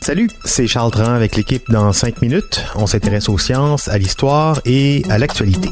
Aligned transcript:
Salut, 0.00 0.30
c'est 0.46 0.66
Charles 0.66 0.90
Tran 0.90 1.12
avec 1.12 1.36
l'équipe 1.36 1.70
dans 1.70 1.92
5 1.92 2.22
minutes. 2.22 2.64
On 2.74 2.86
s'intéresse 2.86 3.28
aux 3.28 3.36
sciences, 3.36 3.86
à 3.88 3.98
l'histoire 3.98 4.62
et 4.64 5.02
à 5.10 5.18
l'actualité. 5.18 5.68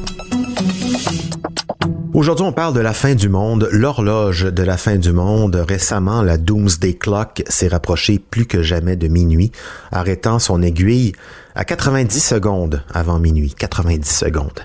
Aujourd'hui, 2.13 2.45
on 2.45 2.53
parle 2.53 2.75
de 2.75 2.81
la 2.81 2.93
fin 2.93 3.15
du 3.15 3.31
monde, 3.31 3.71
l'horloge 3.73 4.43
de 4.45 4.63
la 4.63 4.77
fin 4.77 4.97
du 4.97 5.13
monde. 5.13 5.57
Récemment, 5.67 6.21
la 6.21 6.37
Doomsday 6.37 6.93
Clock 6.93 7.43
s'est 7.49 7.69
rapprochée 7.69 8.19
plus 8.19 8.45
que 8.45 8.63
jamais 8.63 8.97
de 8.97 9.09
minuit, 9.09 9.51
arrêtant 9.91 10.39
son 10.39 10.61
aiguille 10.61 11.13
à 11.55 11.65
90 11.65 12.21
secondes 12.21 12.83
avant 12.93 13.19
minuit. 13.19 13.55
90 13.59 14.05
secondes. 14.07 14.61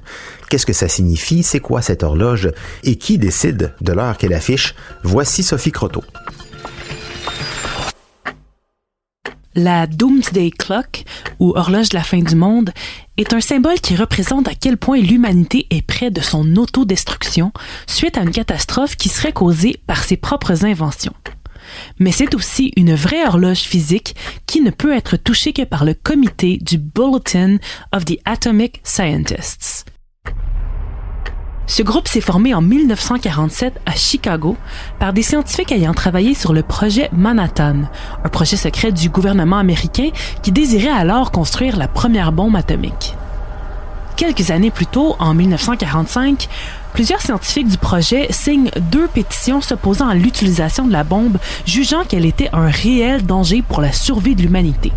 Qu'est-ce 0.49 0.65
que 0.65 0.73
ça 0.73 0.89
signifie? 0.89 1.41
C'est 1.41 1.61
quoi 1.61 1.81
cette 1.81 2.03
horloge? 2.03 2.51
Et 2.83 2.97
qui 2.97 3.17
décide 3.17 3.71
de 3.79 3.93
l'heure 3.93 4.17
qu'elle 4.17 4.33
affiche? 4.33 4.75
Voici 5.03 5.41
Sophie 5.41 5.71
Croteau. 5.71 6.03
La 9.53 9.85
Doomsday 9.85 10.49
Clock, 10.49 11.03
ou 11.39 11.51
horloge 11.57 11.89
de 11.89 11.97
la 11.97 12.03
fin 12.03 12.19
du 12.19 12.35
monde, 12.35 12.71
est 13.17 13.33
un 13.33 13.41
symbole 13.41 13.81
qui 13.81 13.97
représente 13.97 14.47
à 14.47 14.55
quel 14.55 14.77
point 14.77 14.99
l'humanité 14.99 15.67
est 15.71 15.81
près 15.81 16.09
de 16.09 16.21
son 16.21 16.55
autodestruction 16.55 17.51
suite 17.85 18.17
à 18.17 18.21
une 18.21 18.31
catastrophe 18.31 18.95
qui 18.95 19.09
serait 19.09 19.33
causée 19.33 19.81
par 19.87 20.05
ses 20.05 20.15
propres 20.15 20.63
inventions. 20.63 21.13
Mais 21.99 22.13
c'est 22.13 22.33
aussi 22.33 22.71
une 22.77 22.95
vraie 22.95 23.25
horloge 23.27 23.59
physique 23.59 24.15
qui 24.45 24.61
ne 24.61 24.71
peut 24.71 24.95
être 24.95 25.17
touchée 25.17 25.51
que 25.51 25.63
par 25.63 25.83
le 25.83 25.93
comité 25.93 26.57
du 26.61 26.77
Bulletin 26.77 27.57
of 27.91 28.05
the 28.05 28.19
Atomic 28.23 28.79
Scientists. 28.83 29.85
Ce 31.71 31.83
groupe 31.83 32.09
s'est 32.09 32.19
formé 32.19 32.53
en 32.53 32.61
1947 32.61 33.79
à 33.85 33.93
Chicago 33.93 34.57
par 34.99 35.13
des 35.13 35.21
scientifiques 35.21 35.71
ayant 35.71 35.93
travaillé 35.93 36.33
sur 36.33 36.51
le 36.51 36.63
projet 36.63 37.09
Manhattan, 37.13 37.83
un 38.25 38.27
projet 38.27 38.57
secret 38.57 38.91
du 38.91 39.07
gouvernement 39.07 39.57
américain 39.57 40.09
qui 40.43 40.51
désirait 40.51 40.89
alors 40.89 41.31
construire 41.31 41.77
la 41.77 41.87
première 41.87 42.33
bombe 42.33 42.57
atomique. 42.57 43.15
Quelques 44.17 44.51
années 44.51 44.69
plus 44.69 44.85
tôt, 44.85 45.15
en 45.19 45.33
1945, 45.33 46.49
plusieurs 46.91 47.21
scientifiques 47.21 47.69
du 47.69 47.77
projet 47.77 48.27
signent 48.31 48.71
deux 48.91 49.07
pétitions 49.07 49.61
s'opposant 49.61 50.09
à 50.09 50.13
l'utilisation 50.13 50.85
de 50.85 50.91
la 50.91 51.05
bombe, 51.05 51.37
jugeant 51.65 52.03
qu'elle 52.03 52.25
était 52.25 52.49
un 52.51 52.67
réel 52.67 53.25
danger 53.25 53.61
pour 53.61 53.79
la 53.79 53.93
survie 53.93 54.35
de 54.35 54.41
l'humanité 54.41 54.91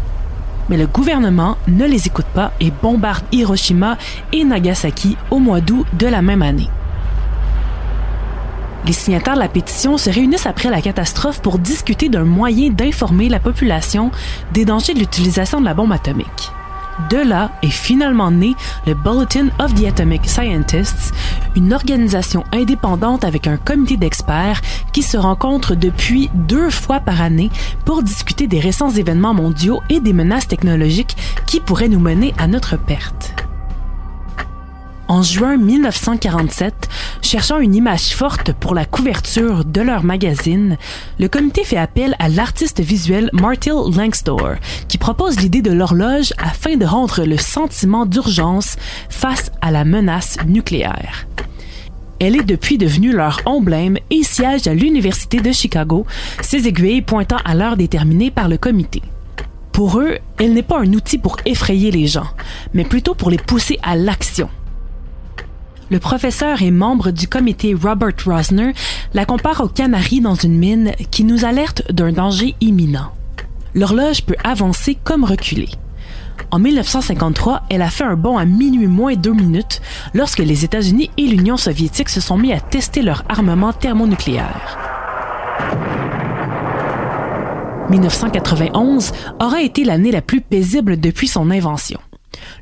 mais 0.68 0.76
le 0.76 0.86
gouvernement 0.86 1.56
ne 1.68 1.84
les 1.84 2.06
écoute 2.06 2.26
pas 2.34 2.52
et 2.60 2.70
bombarde 2.70 3.24
Hiroshima 3.32 3.96
et 4.32 4.44
Nagasaki 4.44 5.16
au 5.30 5.38
mois 5.38 5.60
d'août 5.60 5.86
de 5.98 6.06
la 6.06 6.22
même 6.22 6.42
année. 6.42 6.70
Les 8.86 8.92
signataires 8.92 9.34
de 9.34 9.40
la 9.40 9.48
pétition 9.48 9.96
se 9.96 10.10
réunissent 10.10 10.46
après 10.46 10.68
la 10.68 10.82
catastrophe 10.82 11.40
pour 11.40 11.58
discuter 11.58 12.10
d'un 12.10 12.24
moyen 12.24 12.70
d'informer 12.70 13.30
la 13.30 13.40
population 13.40 14.10
des 14.52 14.66
dangers 14.66 14.92
de 14.92 14.98
l'utilisation 14.98 15.60
de 15.60 15.64
la 15.64 15.72
bombe 15.72 15.92
atomique. 15.92 16.52
De 17.10 17.16
là 17.16 17.50
est 17.62 17.70
finalement 17.70 18.30
né 18.30 18.54
le 18.86 18.94
Bulletin 18.94 19.48
of 19.58 19.74
the 19.74 19.86
Atomic 19.86 20.28
Scientists, 20.28 21.12
une 21.56 21.72
organisation 21.72 22.44
indépendante 22.52 23.24
avec 23.24 23.46
un 23.46 23.56
comité 23.56 23.96
d'experts 23.96 24.60
qui 24.92 25.02
se 25.02 25.16
rencontre 25.16 25.74
depuis 25.74 26.30
deux 26.34 26.70
fois 26.70 27.00
par 27.00 27.20
année 27.20 27.50
pour 27.84 28.02
discuter 28.02 28.46
des 28.46 28.60
récents 28.60 28.90
événements 28.90 29.34
mondiaux 29.34 29.80
et 29.88 30.00
des 30.00 30.12
menaces 30.12 30.48
technologiques 30.48 31.16
qui 31.46 31.60
pourraient 31.60 31.88
nous 31.88 32.00
mener 32.00 32.34
à 32.38 32.46
notre 32.46 32.76
perte. 32.76 33.34
En 35.06 35.22
juin 35.22 35.58
1947, 35.58 36.88
cherchant 37.20 37.58
une 37.58 37.74
image 37.74 38.14
forte 38.14 38.52
pour 38.52 38.74
la 38.74 38.86
couverture 38.86 39.64
de 39.64 39.82
leur 39.82 40.02
magazine, 40.02 40.78
le 41.18 41.28
comité 41.28 41.62
fait 41.62 41.76
appel 41.76 42.16
à 42.18 42.30
l'artiste 42.30 42.80
visuel 42.80 43.28
Martil 43.34 43.74
Langstor, 43.94 44.54
qui 44.88 44.96
propose 44.96 45.38
l'idée 45.40 45.60
de 45.60 45.72
l'horloge 45.72 46.32
afin 46.38 46.76
de 46.76 46.86
rendre 46.86 47.24
le 47.24 47.36
sentiment 47.36 48.06
d'urgence 48.06 48.76
face 49.10 49.50
à 49.60 49.70
la 49.70 49.84
menace 49.84 50.38
nucléaire. 50.46 51.26
Elle 52.20 52.36
est 52.36 52.44
depuis 52.44 52.78
devenue 52.78 53.12
leur 53.12 53.40
emblème 53.44 53.98
et 54.10 54.22
siège 54.22 54.66
à 54.66 54.74
l'Université 54.74 55.40
de 55.40 55.52
Chicago, 55.52 56.06
ses 56.40 56.68
aiguilles 56.68 57.02
pointant 57.02 57.38
à 57.44 57.54
l'heure 57.54 57.76
déterminée 57.76 58.30
par 58.30 58.48
le 58.48 58.56
comité. 58.56 59.02
Pour 59.72 59.98
eux, 59.98 60.18
elle 60.38 60.52
n'est 60.52 60.62
pas 60.62 60.78
un 60.78 60.92
outil 60.92 61.18
pour 61.18 61.36
effrayer 61.44 61.90
les 61.90 62.06
gens, 62.06 62.28
mais 62.72 62.84
plutôt 62.84 63.14
pour 63.14 63.30
les 63.30 63.38
pousser 63.38 63.78
à 63.82 63.96
l'action. 63.96 64.48
Le 65.90 65.98
professeur 65.98 66.62
et 66.62 66.70
membre 66.70 67.10
du 67.10 67.28
comité 67.28 67.74
Robert 67.74 68.14
Rosner 68.24 68.72
la 69.12 69.26
compare 69.26 69.60
au 69.60 69.68
canari 69.68 70.20
dans 70.20 70.34
une 70.34 70.56
mine 70.56 70.92
qui 71.10 71.24
nous 71.24 71.44
alerte 71.44 71.82
d'un 71.92 72.12
danger 72.12 72.54
imminent. 72.60 73.12
L'horloge 73.74 74.22
peut 74.22 74.36
avancer 74.44 74.96
comme 75.02 75.24
reculer. 75.24 75.68
En 76.50 76.58
1953, 76.58 77.64
elle 77.70 77.82
a 77.82 77.90
fait 77.90 78.04
un 78.04 78.16
bond 78.16 78.38
à 78.38 78.44
minuit 78.44 78.86
moins 78.86 79.14
deux 79.14 79.32
minutes 79.32 79.80
lorsque 80.12 80.38
les 80.38 80.64
États-Unis 80.64 81.10
et 81.16 81.26
l'Union 81.26 81.56
soviétique 81.56 82.08
se 82.08 82.20
sont 82.20 82.36
mis 82.36 82.52
à 82.52 82.60
tester 82.60 83.02
leur 83.02 83.24
armement 83.28 83.72
thermonucléaire. 83.72 84.78
1991 87.90 89.12
aura 89.40 89.62
été 89.62 89.84
l'année 89.84 90.10
la 90.10 90.22
plus 90.22 90.40
paisible 90.40 90.98
depuis 90.98 91.28
son 91.28 91.50
invention. 91.50 92.00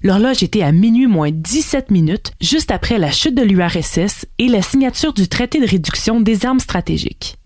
L'horloge 0.03 0.43
était 0.43 0.63
à 0.63 0.73
minuit 0.73 1.07
moins 1.07 1.31
17 1.31 1.91
minutes, 1.91 2.33
juste 2.41 2.71
après 2.71 2.99
la 2.99 3.11
chute 3.11 3.35
de 3.35 3.43
l'URSS 3.43 4.27
et 4.39 4.49
la 4.49 4.63
signature 4.63 5.13
du 5.13 5.29
traité 5.29 5.61
de 5.61 5.67
réduction 5.67 6.21
des 6.21 6.45
armes 6.45 6.61
stratégiques. 6.61 7.37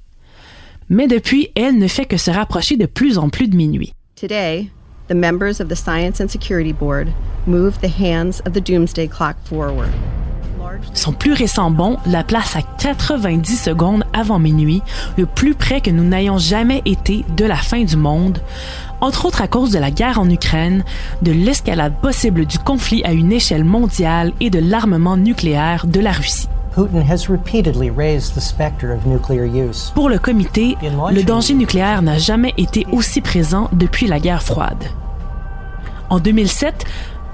Mais 0.89 1.07
depuis, 1.07 1.51
elle 1.55 1.79
ne 1.79 1.89
fait 1.89 2.07
que 2.07 2.17
se 2.17 2.31
rapprocher 2.31 2.77
de 2.77 2.87
plus 2.87 3.19
en 3.19 3.29
plus 3.29 3.49
de 3.49 3.57
minuit. 3.57 3.93
The 5.09 5.15
members 5.15 5.61
of 5.61 5.69
the 5.69 5.77
Science 5.77 6.21
and 6.21 6.29
Security 6.29 6.73
Board 6.73 7.13
move 7.47 7.81
the 7.81 7.89
hands 7.89 8.41
of 8.41 8.53
the 8.53 8.61
Doomsday 8.61 9.09
Clock 9.09 9.37
forward. 9.45 9.91
Son 10.95 11.13
plus 11.13 11.33
récent 11.33 11.71
bond 11.71 11.99
la 12.07 12.25
place 12.25 12.57
à 12.57 12.63
90 12.63 13.57
secondes 13.57 14.05
avant 14.13 14.39
minuit, 14.39 14.83
le 15.17 15.27
plus 15.27 15.55
près 15.55 15.81
que 15.81 15.91
nous 15.91 16.05
n'ayons 16.05 16.39
jamais 16.39 16.83
été 16.85 17.25
de 17.37 17.45
la 17.45 17.57
fin 17.57 17.85
du 17.85 17.97
monde, 17.97 18.41
entre 19.01 19.27
autres 19.27 19.43
à 19.43 19.49
cause 19.49 19.71
de 19.71 19.79
la 19.79 19.91
guerre 19.91 20.19
en 20.19 20.29
Ukraine, 20.29 20.85
de 21.23 21.33
l'escalade 21.33 21.95
possible 22.01 22.47
du 22.47 22.59
conflit 22.59 23.05
à 23.05 23.13
une 23.13 23.33
échelle 23.33 23.65
mondiale 23.65 24.33
et 24.41 24.51
de 24.51 24.59
l'armement 24.59 25.17
nucléaire 25.17 25.87
de 25.87 26.01
la 26.01 26.13
Russie. 26.13 26.49
Pour 29.95 30.11
le 30.11 30.19
comité, 30.19 30.77
le 30.83 31.23
danger 31.23 31.55
nucléaire 31.55 32.03
n'a 32.03 32.19
jamais 32.19 32.53
été 32.59 32.87
aussi 32.93 33.23
présent 33.23 33.71
depuis 33.73 34.07
la 34.07 34.21
guerre 34.21 34.43
froide. 34.43 34.85
En 36.11 36.19
2007, 36.19 36.85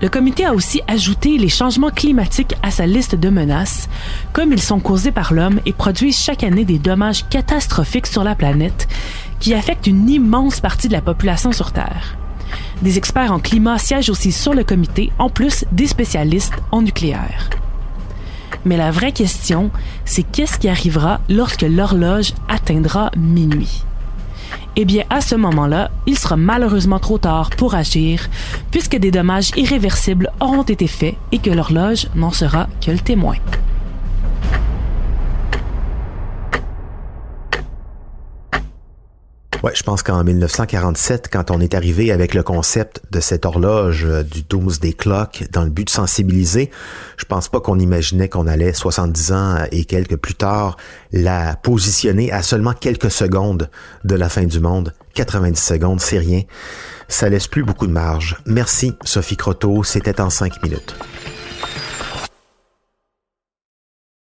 le 0.00 0.08
comité 0.08 0.44
a 0.44 0.54
aussi 0.54 0.80
ajouté 0.86 1.38
les 1.38 1.48
changements 1.48 1.91
climatiques 1.91 2.54
à 2.62 2.70
sa 2.70 2.86
liste 2.86 3.16
de 3.16 3.30
menaces, 3.30 3.88
comme 4.32 4.53
ils 4.53 4.62
sont 4.62 4.78
causés 4.78 5.10
par 5.10 5.34
l'homme 5.34 5.59
et 5.66 5.72
produisent 5.72 6.22
chaque 6.22 6.44
année 6.44 6.64
des 6.64 6.78
dommages 6.78 7.28
catastrophiques 7.28 8.06
sur 8.06 8.22
la 8.22 8.36
planète 8.36 8.86
qui 9.41 9.54
affectent 9.54 9.89
une 9.89 10.09
immense 10.09 10.60
partie 10.60 10.86
de 10.86 10.92
la 10.92 11.00
population 11.00 11.50
sur 11.50 11.72
Terre. 11.72 12.16
Des 12.83 12.97
experts 12.97 13.33
en 13.33 13.41
climat 13.41 13.78
siègent 13.78 14.10
aussi 14.10 14.30
sur 14.30 14.54
le 14.54 14.62
comité, 14.62 15.10
en 15.18 15.30
plus 15.30 15.65
des 15.72 15.89
spécialistes 15.89 16.54
en 16.71 16.83
nucléaire. 16.83 17.50
Mais 18.64 18.76
la 18.76 18.91
vraie 18.91 19.12
question, 19.12 19.70
c'est 20.04 20.22
qu'est-ce 20.22 20.59
qui 20.59 20.68
arrivera 20.68 21.20
lorsque 21.28 21.62
l'horloge 21.62 22.32
atteindra 22.48 23.10
minuit? 23.16 23.84
eh 24.76 24.84
bien 24.84 25.04
à 25.10 25.20
ce 25.20 25.34
moment-là, 25.34 25.91
il 26.06 26.18
sera 26.18 26.36
malheureusement 26.36 26.98
trop 26.98 27.18
tard 27.18 27.50
pour 27.50 27.74
agir, 27.74 28.28
puisque 28.70 28.97
des 28.97 29.10
dommages 29.10 29.50
irréversibles 29.56 30.30
auront 30.41 30.62
été 30.62 30.86
faits 30.86 31.16
et 31.30 31.38
que 31.38 31.50
l'horloge 31.50 32.09
n'en 32.14 32.30
sera 32.30 32.68
que 32.84 32.91
le 32.91 32.98
témoin. 32.98 33.36
Ouais, 39.62 39.70
je 39.76 39.84
pense 39.84 40.03
qu'en 40.03 40.24
1947, 40.24 41.28
quand 41.32 41.53
on 41.53 41.60
est 41.60 41.74
arrivé 41.74 42.10
avec 42.10 42.34
le 42.34 42.42
concept 42.42 43.00
de 43.12 43.20
cette 43.20 43.47
horloge 43.47 44.04
euh, 44.04 44.24
du 44.24 44.42
Doomsday 44.42 44.92
Clock 44.92 45.44
dans 45.53 45.62
le 45.62 45.70
but 45.70 45.84
de 45.84 45.91
sensibiliser, 45.91 46.68
je 47.16 47.24
pense 47.26 47.48
pas 47.48 47.60
qu'on 47.60 47.78
imaginait 47.78 48.28
qu'on 48.28 48.48
allait 48.48 48.72
70 48.72 49.32
ans 49.32 49.59
et 49.70 49.84
quelques 49.84 50.16
plus 50.16 50.34
tard 50.34 50.76
la 51.12 51.54
positionner 51.54 52.32
à 52.32 52.42
seulement 52.42 52.72
quelques 52.72 53.12
secondes 53.12 53.70
de 54.03 54.16
la 54.16 54.28
fin 54.28 54.47
du 54.47 54.59
monde. 54.59 54.94
90 55.14 55.56
secondes, 55.56 56.00
c'est 56.00 56.18
rien. 56.18 56.42
Ça 57.06 57.28
laisse 57.28 57.47
plus 57.47 57.62
beaucoup 57.62 57.86
de 57.86 57.92
marge. 57.92 58.38
Merci 58.47 58.94
Sophie 59.04 59.36
Croteau, 59.36 59.84
c'était 59.84 60.20
en 60.20 60.30
5 60.30 60.60
minutes. 60.65 60.97